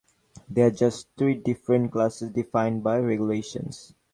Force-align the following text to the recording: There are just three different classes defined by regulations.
There 0.49 0.65
are 0.65 0.71
just 0.71 1.09
three 1.15 1.35
different 1.35 1.91
classes 1.91 2.31
defined 2.31 2.81
by 2.81 2.97
regulations. 2.97 3.93